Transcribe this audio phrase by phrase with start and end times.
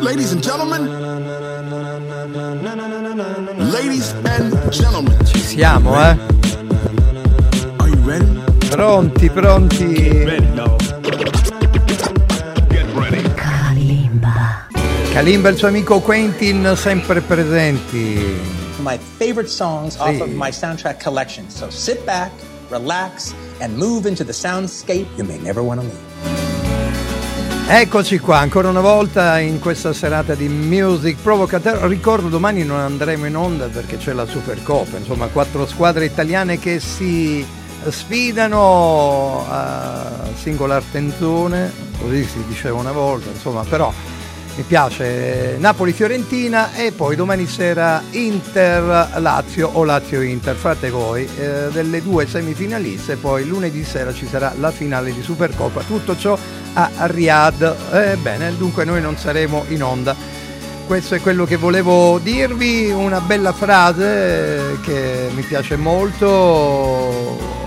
[0.00, 0.88] Ladies and gentlemen,
[3.70, 6.16] ladies and gentlemen, Ci siamo, eh?
[7.78, 8.24] are you ready?
[8.70, 10.24] Pronti, pronti.
[15.12, 18.56] Kalimba e il suo amico Quentin sempre presenti.
[18.80, 20.20] my favorite songs off Sì.
[20.22, 21.50] of my soundtrack collection.
[21.50, 22.30] So sit back,
[22.70, 26.06] relax, and move into the soundscape you may never want to leave.
[27.70, 31.86] Eccoci qua, ancora una volta in questa serata di Music Provocateur.
[31.86, 36.80] Ricordo domani non andremo in onda perché c'è la Supercoppa, insomma quattro squadre italiane che
[36.80, 37.46] si
[37.88, 43.92] sfidano a singolar tenzone, così si diceva una volta, insomma però
[44.58, 52.26] mi piace Napoli-Fiorentina e poi domani sera Inter-Lazio o Lazio-Inter, fate voi, eh, delle due
[52.26, 56.36] semifinaliste, poi lunedì sera ci sarà la finale di Supercoppa, tutto ciò
[56.72, 60.16] a Riyadh, ebbene dunque noi non saremo in onda.
[60.88, 67.57] Questo è quello che volevo dirvi, una bella frase eh, che mi piace molto.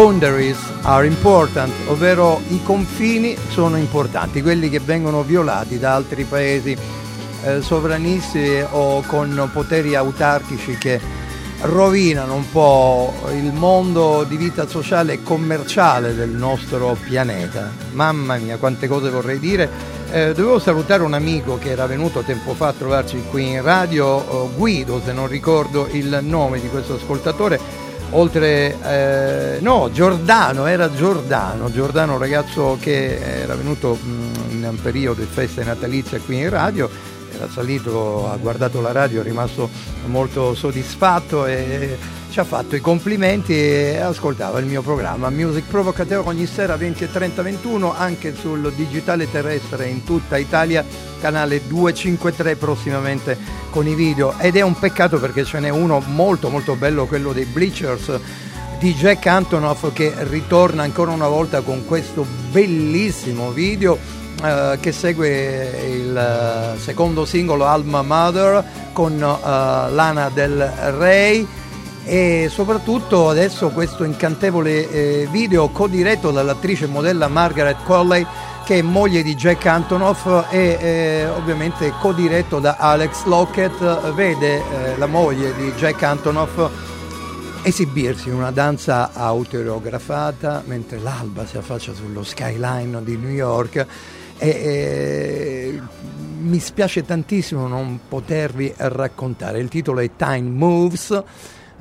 [0.00, 6.74] Boundaries are important, ovvero i confini sono importanti, quelli che vengono violati da altri paesi
[7.44, 10.98] eh, sovranisti o con poteri autarchici che
[11.60, 17.70] rovinano un po' il mondo di vita sociale e commerciale del nostro pianeta.
[17.92, 19.98] Mamma mia, quante cose vorrei dire.
[20.12, 24.46] Eh, dovevo salutare un amico che era venuto tempo fa a trovarci qui in radio,
[24.46, 27.60] eh, Guido, se non ricordo il nome di questo ascoltatore,
[28.10, 34.78] oltre eh, no Giordano era Giordano Giordano un ragazzo che era venuto mh, in un
[34.82, 36.88] periodo di feste natalizie qui in radio
[37.32, 39.68] era salito ha guardato la radio è rimasto
[40.06, 41.96] molto soddisfatto e
[42.30, 47.04] ci ha fatto i complimenti e ascoltava il mio programma Music Provocateur ogni sera 20
[47.04, 50.84] e 30 21 anche sul digitale terrestre in tutta Italia
[51.20, 53.36] canale 253 prossimamente
[53.70, 54.34] con i video.
[54.38, 58.18] Ed è un peccato perché ce n'è uno molto molto bello quello dei Bleachers
[58.78, 63.98] di Jack Antonoff che ritorna ancora una volta con questo bellissimo video
[64.42, 70.64] eh, che segue il eh, secondo singolo Alma Mother con eh, Lana del
[70.96, 71.46] Rey
[72.10, 78.26] e soprattutto adesso questo incantevole eh, video codiretto dall'attrice e modella Margaret Colley
[78.64, 84.98] che è moglie di Jack Antonoff e eh, ovviamente codiretto da Alex Lockett vede eh,
[84.98, 86.68] la moglie di Jack Antonoff
[87.62, 93.86] esibirsi in una danza autoreografata mentre l'alba si affaccia sullo skyline di New York
[94.36, 95.80] e, e
[96.40, 99.60] mi spiace tantissimo non potervi raccontare.
[99.60, 101.22] Il titolo è Time Moves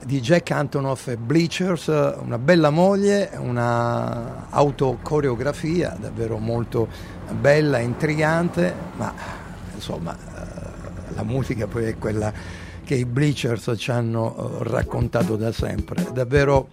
[0.05, 6.87] di Jack Antonoff e Bleachers, una bella moglie, una autocoreografia davvero molto
[7.31, 9.13] bella, intrigante, ma
[9.73, 12.31] insomma eh, la musica poi è quella
[12.83, 16.69] che i Bleachers ci hanno eh, raccontato da sempre, davvero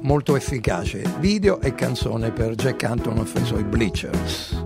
[0.00, 4.64] molto efficace, video e canzone per Jack Antonoff e i suoi Bleachers.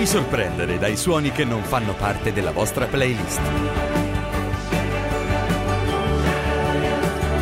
[0.00, 3.40] Fatevi sorprendere dai suoni che non fanno parte della vostra playlist.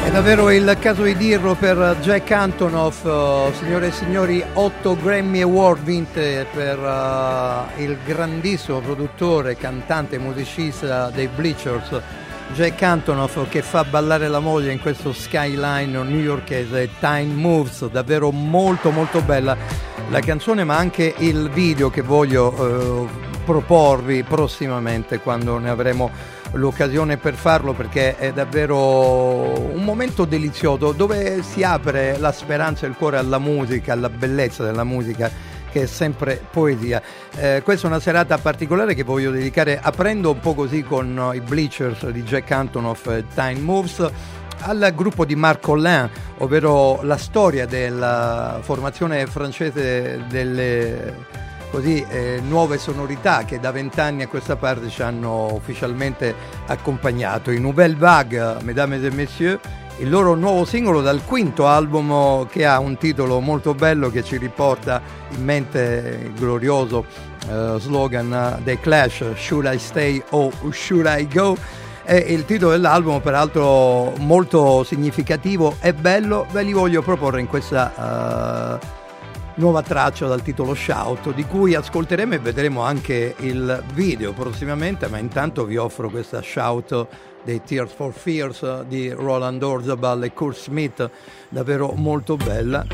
[0.04, 5.40] È davvero il caso di dirlo per Jack Antonoff, eh, signore e signori, 8 Grammy
[5.40, 12.00] Award vinte per eh, il grandissimo produttore, cantante e musicista dei Bleachers,
[12.54, 18.90] Jack Antonoff che fa ballare la moglie in questo skyline newyorkese, Time Moves, davvero molto
[18.90, 19.56] molto bella
[20.10, 23.08] la canzone ma anche il video che voglio eh,
[23.44, 26.10] proporvi prossimamente quando ne avremo
[26.52, 32.88] l'occasione per farlo perché è davvero un momento delizioso dove si apre la speranza e
[32.88, 35.30] il cuore alla musica, alla bellezza della musica
[35.70, 37.02] che è sempre poesia.
[37.36, 41.40] Eh, questa è una serata particolare che voglio dedicare aprendo un po' così con i
[41.40, 44.10] Bleachers di Jack Antonoff e Time Moves
[44.60, 52.78] al gruppo di Marc Collin, ovvero la storia della formazione francese delle così eh, nuove
[52.78, 56.34] sonorità che da vent'anni a questa parte ci hanno ufficialmente
[56.66, 57.50] accompagnato.
[57.50, 59.60] I Nouvelle Vague, mesdames et messieurs,
[59.98, 64.36] il loro nuovo singolo dal quinto album che ha un titolo molto bello che ci
[64.36, 67.04] riporta in mente il glorioso
[67.48, 71.56] eh, slogan dei Clash, Should I Stay or Should I Go?
[72.04, 78.78] E il titolo dell'album, peraltro molto significativo e bello, ve li voglio proporre in questa
[78.80, 78.86] uh,
[79.56, 85.18] nuova traccia dal titolo Shout, di cui ascolteremo e vedremo anche il video prossimamente, ma
[85.18, 87.06] intanto vi offro questa Shout
[87.44, 91.10] dei Tears for Fears di Roland Orzabal e Kurt Smith,
[91.48, 92.84] davvero molto bella.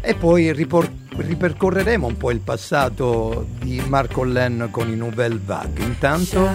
[0.00, 5.84] E poi ripor- ripercorreremo un po' il passato di Marco Len con i Nouvelle Vague.
[5.84, 6.48] Intanto,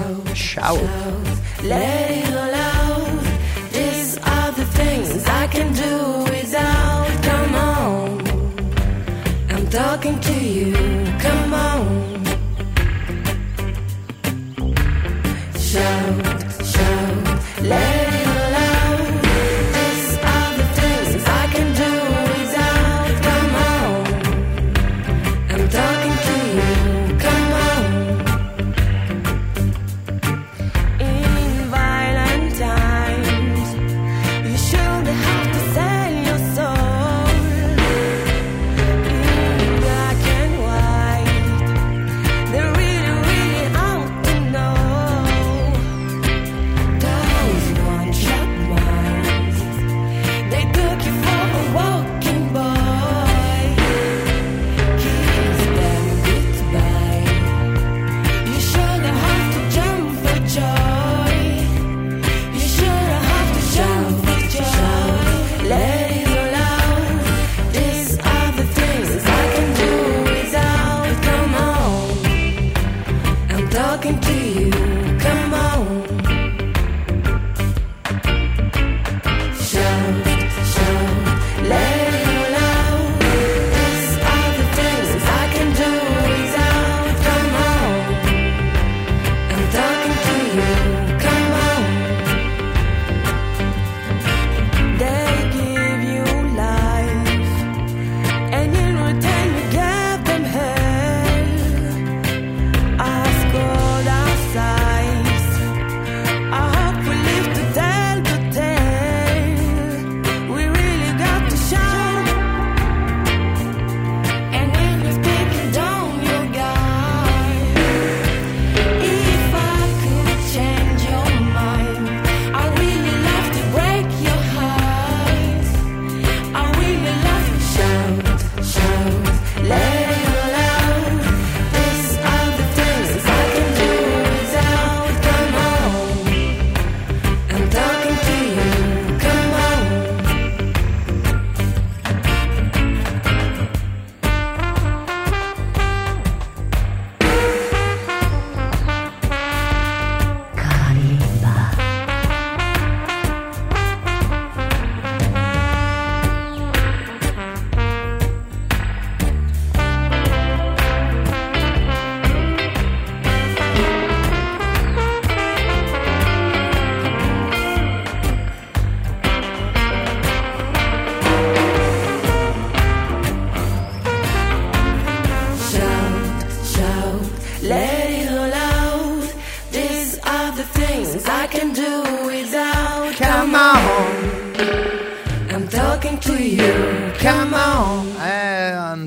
[9.49, 10.73] I'm talking to you.
[11.19, 11.82] Come on,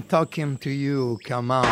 [0.06, 1.66] talking to you, come on.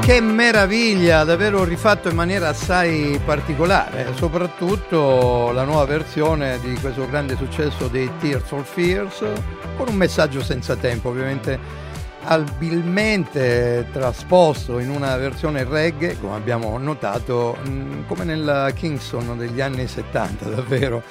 [0.00, 7.36] Che meraviglia, davvero rifatto in maniera assai particolare, soprattutto la nuova versione di questo grande
[7.36, 9.24] successo dei Tears for Fears,
[9.76, 11.58] con un messaggio senza tempo, ovviamente
[12.24, 19.86] abilmente trasposto in una versione reggae, come abbiamo notato, mh, come nella Kingston degli anni
[19.86, 21.02] 70, davvero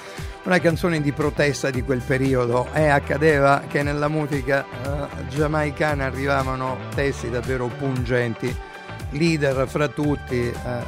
[0.43, 2.67] una canzone di protesta di quel periodo.
[2.74, 8.67] E accadeva che nella musica eh, giamaicana arrivavano testi davvero pungenti.
[9.12, 10.84] Leader fra tutti eh,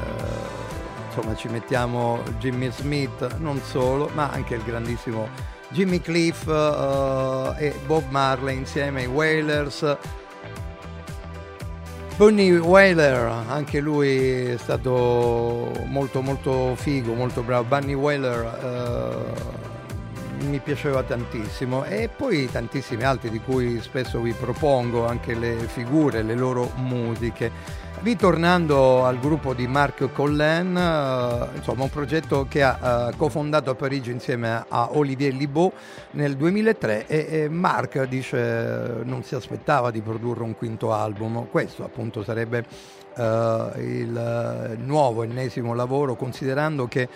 [1.07, 5.27] insomma ci mettiamo Jimmy Smith non solo ma anche il grandissimo
[5.69, 9.97] Jimmy Cliff eh, e Bob Marley insieme ai Wailers
[12.21, 17.63] Bunny Whaler, anche lui è stato molto molto figo, molto bravo.
[17.63, 19.33] Bunny Whaler
[20.39, 25.55] eh, mi piaceva tantissimo e poi tantissimi altri di cui spesso vi propongo anche le
[25.65, 27.51] figure, le loro musiche.
[28.03, 33.75] Ritornando al gruppo di Marc Collen, eh, insomma un progetto che ha eh, cofondato a
[33.75, 35.71] Parigi insieme a Olivier Libaud
[36.11, 41.83] nel 2003 e, e Marc dice non si aspettava di produrre un quinto album, questo
[41.83, 42.65] appunto sarebbe
[43.15, 47.07] eh, il eh, nuovo ennesimo lavoro considerando che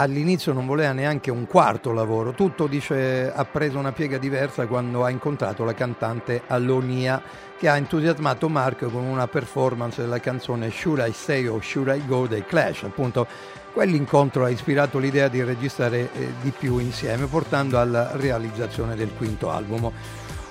[0.00, 5.04] all'inizio non voleva neanche un quarto lavoro, tutto dice ha preso una piega diversa quando
[5.04, 7.20] ha incontrato la cantante Alonia
[7.58, 12.06] che ha entusiasmato Mark con una performance della canzone Should I Stay or Should I
[12.06, 13.26] Go dei Clash, appunto
[13.72, 19.50] quell'incontro ha ispirato l'idea di registrare eh, di più insieme portando alla realizzazione del quinto
[19.50, 19.90] album.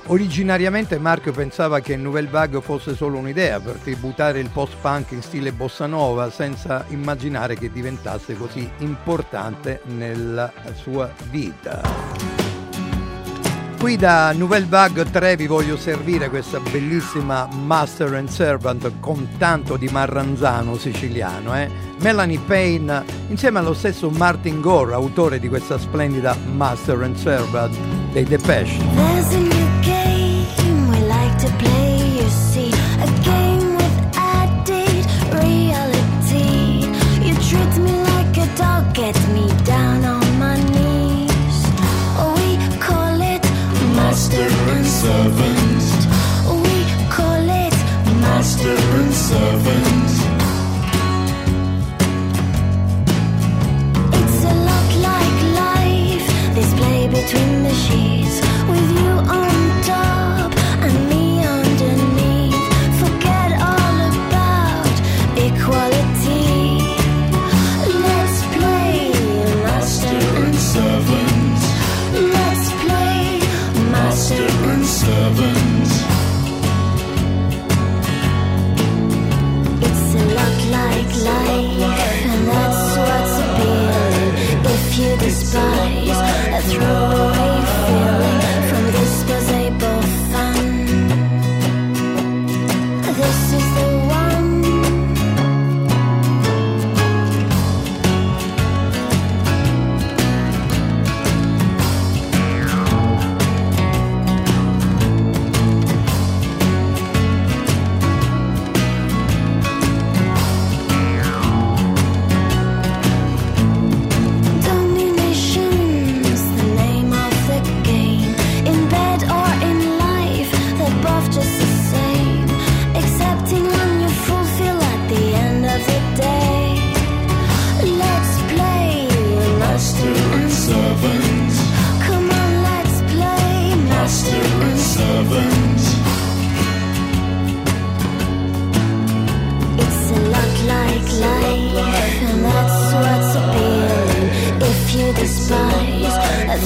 [0.10, 5.52] Originariamente Mark pensava che Nouvelle Vague fosse solo un'idea per tributare il post-punk in stile
[5.52, 11.82] bossa nova senza immaginare che diventasse così importante nella sua vita.
[13.78, 19.76] Qui da Nouvelle Vague 3 vi voglio servire questa bellissima Master and Servant con tanto
[19.76, 21.56] di marranzano siciliano.
[21.56, 21.70] Eh?
[22.00, 27.78] Melanie Payne insieme allo stesso Martin Gore, autore di questa splendida Master and Servant
[28.14, 29.57] dei Depeche.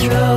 [0.10, 0.31] A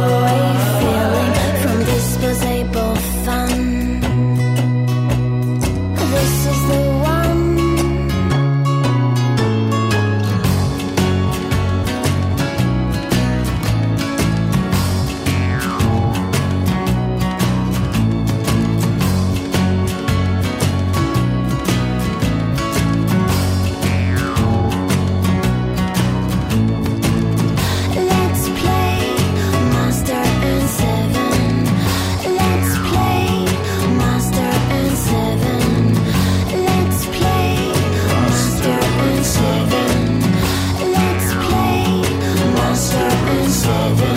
[43.67, 44.14] of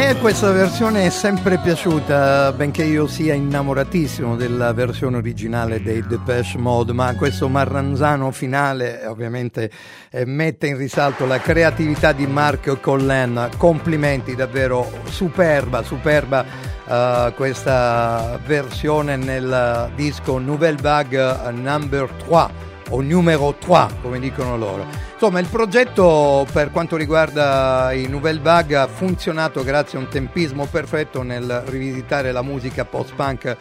[0.00, 6.56] me questa versione è sempre piaciuta, benché io sia innamoratissimo della versione originale dei Depeche
[6.56, 9.70] Mode, ma questo marranzano finale ovviamente
[10.10, 13.50] eh, mette in risalto la creatività di Mark Collen.
[13.58, 16.46] Complimenti, davvero superba, superba
[16.86, 25.09] eh, questa versione nel disco Nouvelle Vague Number 3 o numero 3 come dicono loro.
[25.22, 30.64] Insomma il progetto per quanto riguarda i Nouvelle Vague ha funzionato grazie a un tempismo
[30.64, 33.54] perfetto nel rivisitare la musica post-punk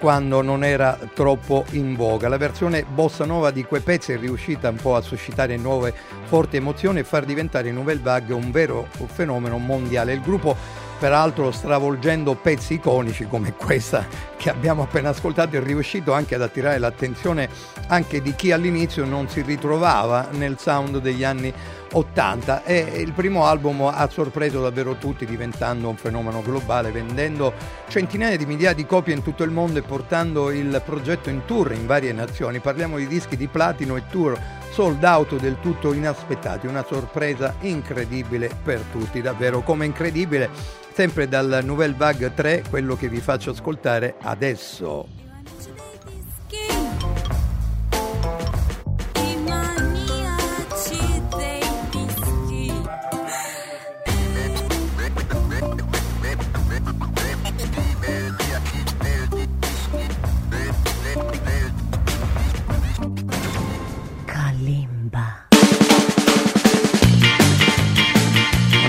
[0.00, 2.26] quando non era troppo in voga.
[2.26, 5.94] La versione bossa nova di quei pezzi è riuscita un po' a suscitare nuove
[6.24, 10.12] forti emozioni e far diventare i Nouvelle Vague un vero fenomeno mondiale.
[10.12, 10.56] Il gruppo
[10.98, 16.78] peraltro stravolgendo pezzi iconici come questa che abbiamo appena ascoltato è riuscito anche ad attirare
[16.78, 17.48] l'attenzione
[17.88, 21.52] anche di chi all'inizio non si ritrovava nel sound degli anni
[21.92, 27.52] 80 e il primo album ha sorpreso davvero tutti diventando un fenomeno globale vendendo
[27.88, 31.72] centinaia di migliaia di copie in tutto il mondo e portando il progetto in tour
[31.72, 32.58] in varie nazioni.
[32.58, 34.38] Parliamo di dischi di platino e tour
[34.70, 36.66] sold out del tutto inaspettati.
[36.66, 43.10] Una sorpresa incredibile per tutti davvero come incredibile sempre dal Nouvelle Vague 3 quello che
[43.10, 45.06] vi faccio ascoltare adesso.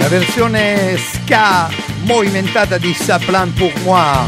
[0.10, 4.28] Versione ska movimentata di Saplan pour moi.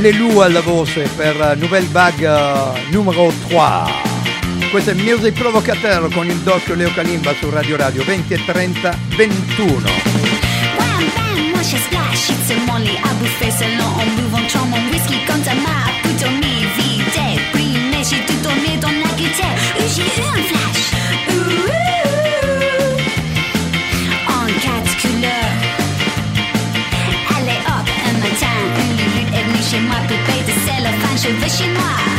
[0.00, 4.04] Lelou alla voce per Nouvelle Vague eh, numero 3.
[4.70, 8.98] Questo è Music Provocateur con il doppio Leo Kalimba su Radio Radio 20 e 30
[9.16, 9.90] 21.
[10.76, 12.30] Wham bam, moi je splash,
[31.26, 32.15] sur le chinois.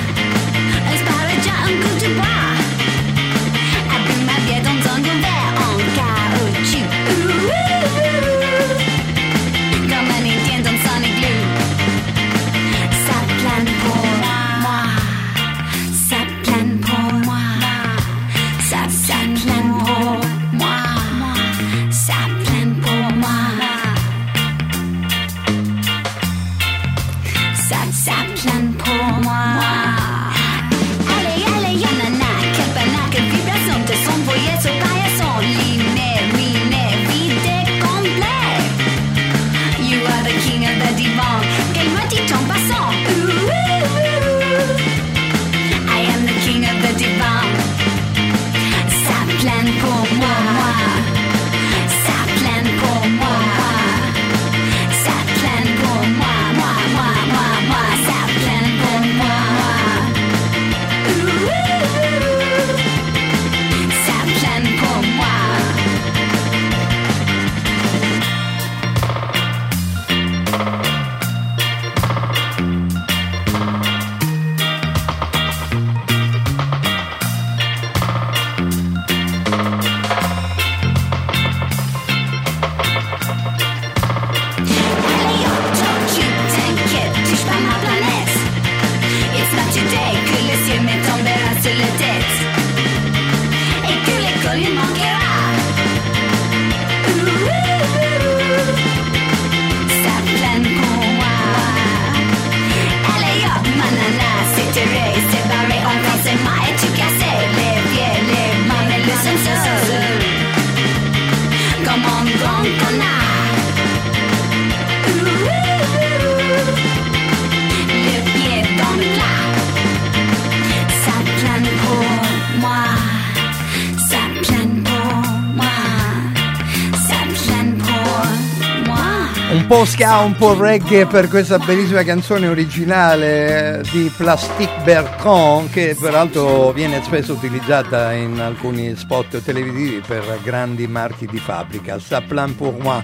[129.68, 136.72] Po' ska, un po' reggae per questa bellissima canzone originale di Plastic Bertrand che peraltro
[136.72, 142.00] viene spesso utilizzata in alcuni spot televisivi per grandi marchi di fabbrica.
[142.00, 143.02] Ça plane pour moi.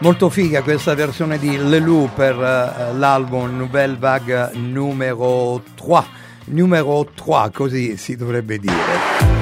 [0.00, 6.04] Molto figa questa versione di Lelou per eh, l'album Nouvelle Vague numero 3.
[6.46, 9.39] Numero 3, così si dovrebbe dire.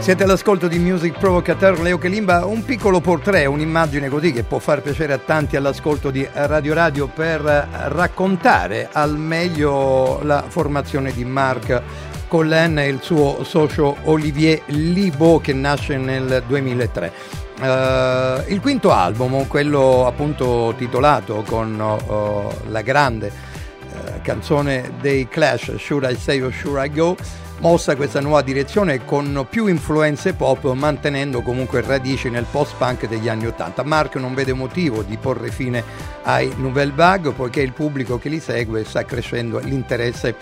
[0.00, 4.80] Siete all'ascolto di Music Provocateur Leo Kelimba, un piccolo portrait, un'immagine così che può far
[4.80, 7.40] piacere a tanti all'ascolto di Radio Radio per
[7.88, 11.82] raccontare al meglio la formazione di Marc
[12.28, 17.12] Collen e il suo socio Olivier Libo che nasce nel 2003.
[17.60, 25.74] Eh, il quinto album, quello appunto titolato con oh, la grande eh, canzone dei Clash,
[25.76, 27.16] Should I Say or Should I Go,
[27.58, 33.46] mossa questa nuova direzione con più influenze pop, mantenendo comunque radici nel post-punk degli anni
[33.46, 33.82] Ottanta.
[33.82, 35.82] Mark non vede motivo di porre fine
[36.22, 40.34] ai Nouvelle Vague, poiché il pubblico che li segue sta crescendo l'interesse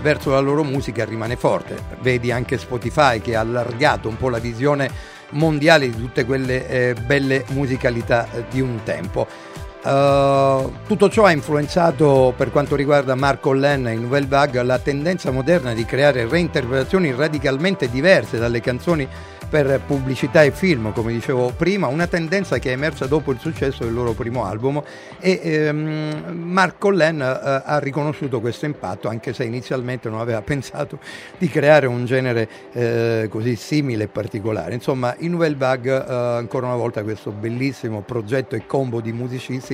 [0.00, 1.76] verso la loro musica rimane forte.
[2.00, 4.90] Vedi anche Spotify che ha allargato un po' la visione
[5.30, 9.26] mondiale di tutte quelle eh, belle musicalità eh, di un tempo.
[9.84, 15.32] Uh, tutto ciò ha influenzato per quanto riguarda Marco Len e Nouvelle Vague la tendenza
[15.32, 19.08] moderna di creare reinterpretazioni radicalmente diverse dalle canzoni
[19.52, 23.84] per pubblicità e film, come dicevo prima, una tendenza che è emersa dopo il successo
[23.84, 24.82] del loro primo album
[25.20, 30.98] e ehm, Mark Collen eh, ha riconosciuto questo impatto anche se inizialmente non aveva pensato
[31.36, 34.72] di creare un genere eh, così simile e particolare.
[34.72, 39.71] Insomma, i Nouvelle Vague, eh, ancora una volta questo bellissimo progetto e combo di musicisti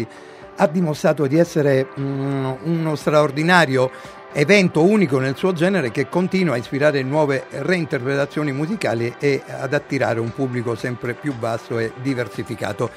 [0.57, 3.91] ha dimostrato di essere mm, uno straordinario
[4.33, 10.21] evento unico nel suo genere che continua a ispirare nuove reinterpretazioni musicali e ad attirare
[10.21, 12.91] un pubblico sempre più vasto e diversificato.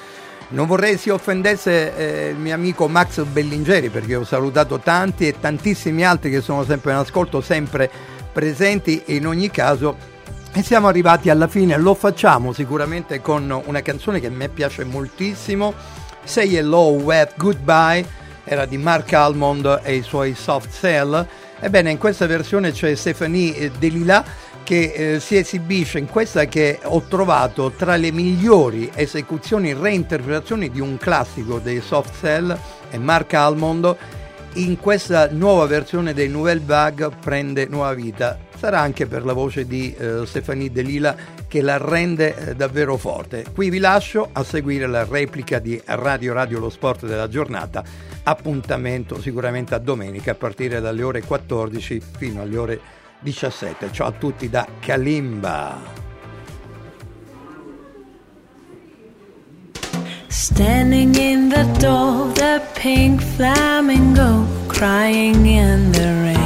[0.49, 5.39] Non vorrei si offendesse eh, il mio amico Max Bellingeri perché ho salutato tanti e
[5.39, 7.89] tantissimi altri che sono sempre in ascolto, sempre
[8.33, 10.09] presenti in ogni caso.
[10.53, 14.83] E siamo arrivati alla fine, lo facciamo sicuramente con una canzone che a me piace
[14.83, 15.73] moltissimo,
[16.23, 18.05] Say Hello Wet Goodbye,
[18.43, 21.25] era di Mark Almond e i suoi Soft Cell.
[21.59, 24.23] Ebbene, in questa versione c'è Stephanie Delila
[24.63, 30.79] che eh, si esibisce in questa che ho trovato tra le migliori esecuzioni, reinterpretazioni di
[30.79, 32.57] un classico dei Soft Cell
[32.89, 33.95] e Mark Almond
[34.55, 38.37] in questa nuova versione dei Nouvelle Vague prende nuova vita.
[38.57, 41.15] Sarà anche per la voce di eh, Stefanie De Lila
[41.51, 43.43] che la rende eh, davvero forte.
[43.53, 47.83] Qui vi lascio a seguire la replica di Radio Radio Lo Sport della giornata.
[48.23, 52.79] Appuntamento sicuramente a domenica a partire dalle ore 14 fino alle ore
[53.19, 53.91] 17.
[53.91, 55.77] Ciao a tutti da Kalimba.
[60.29, 66.40] Standing in the door, the pink flamingo crying in the rain.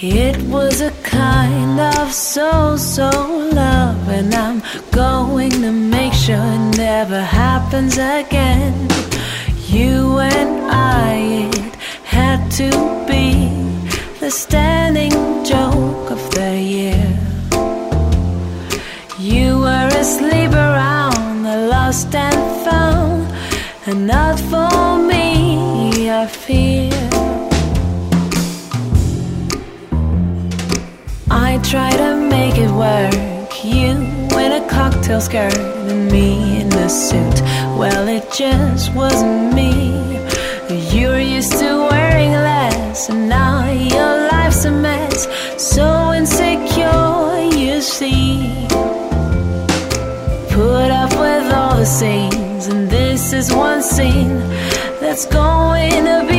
[0.00, 3.10] It was a kind of so so
[3.52, 8.88] love, and I'm going to make sure it never happens again.
[9.66, 12.70] You and I, it had to
[13.08, 13.48] be
[14.20, 15.10] the standing
[15.44, 17.18] joke of the year.
[19.18, 23.26] You were asleep around the lost and found,
[23.86, 24.27] and not
[35.08, 35.58] cocktail skirt,
[35.90, 37.40] and me in a suit.
[37.78, 40.20] Well, it just wasn't me.
[40.92, 45.26] You're used to wearing less, and now your life's a mess.
[45.56, 48.66] So insecure, you see
[50.50, 54.40] put up with all the scenes, and this is one scene
[55.00, 56.37] that's going to be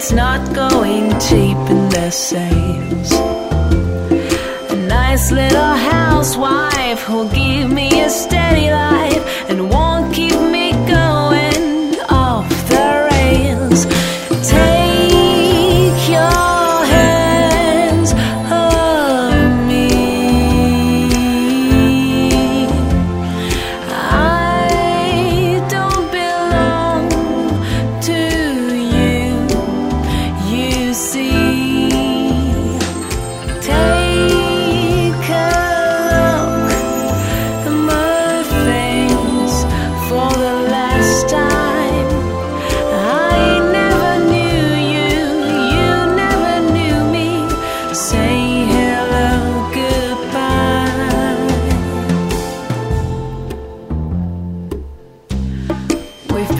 [0.00, 3.12] that's not going cheap in their sales.
[4.70, 9.49] A nice little housewife who'll give me a steady life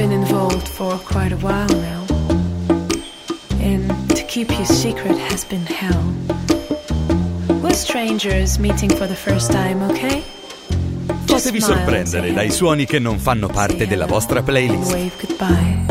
[0.00, 2.06] been involved for quite a while now.
[3.60, 6.02] And to keep you secret has been hell.
[7.60, 10.22] We're strangers meeting for the first time, okay?
[11.26, 15.89] Fatevi sorprendere dai suoni che non fanno parte della vostra playlist.